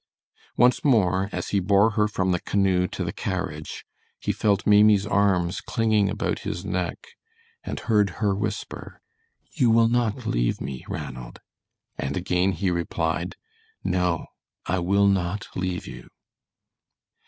Once 0.57 0.83
more, 0.83 1.29
as 1.31 1.49
he 1.49 1.59
bore 1.59 1.91
her 1.91 2.07
from 2.07 2.31
the 2.31 2.39
canoe 2.39 2.87
to 2.87 3.03
the 3.03 3.13
carriage, 3.13 3.85
he 4.19 4.31
felt 4.31 4.65
Maimie's 4.65 5.05
arms 5.05 5.61
clinging 5.61 6.09
about 6.09 6.39
his 6.39 6.65
neck 6.65 7.09
and 7.63 7.81
heard 7.81 8.09
her 8.17 8.33
whisper, 8.33 8.99
"You 9.51 9.69
will 9.69 9.89
not 9.89 10.25
leave 10.25 10.59
me, 10.59 10.83
Ranald," 10.89 11.39
and 11.99 12.17
again 12.17 12.53
he 12.53 12.71
replied, 12.71 13.35
"No, 13.83 14.25
I 14.65 14.79
will 14.79 15.05
not 15.05 15.49
leave 15.55 15.85
you." 15.85 16.09